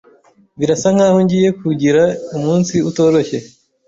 [0.59, 2.01] Birasa nkaho ngiye kugira
[2.37, 3.37] umunsi utoroshye.